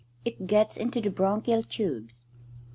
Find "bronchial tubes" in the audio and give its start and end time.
1.11-2.25